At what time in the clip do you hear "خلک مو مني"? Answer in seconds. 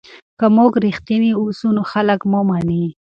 1.91-2.85